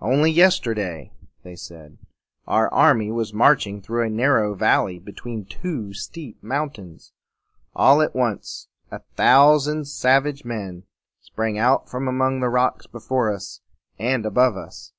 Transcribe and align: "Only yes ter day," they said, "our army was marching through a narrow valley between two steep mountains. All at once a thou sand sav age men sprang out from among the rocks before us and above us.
"Only 0.00 0.32
yes 0.32 0.58
ter 0.58 0.74
day," 0.74 1.12
they 1.44 1.54
said, 1.54 1.98
"our 2.48 2.68
army 2.74 3.12
was 3.12 3.32
marching 3.32 3.80
through 3.80 4.04
a 4.04 4.10
narrow 4.10 4.56
valley 4.56 4.98
between 4.98 5.44
two 5.44 5.92
steep 5.94 6.42
mountains. 6.42 7.12
All 7.76 8.02
at 8.02 8.12
once 8.12 8.66
a 8.90 9.02
thou 9.14 9.56
sand 9.58 9.86
sav 9.86 10.26
age 10.26 10.44
men 10.44 10.82
sprang 11.20 11.58
out 11.58 11.88
from 11.88 12.08
among 12.08 12.40
the 12.40 12.48
rocks 12.50 12.88
before 12.88 13.32
us 13.32 13.60
and 14.00 14.26
above 14.26 14.56
us. 14.56 14.92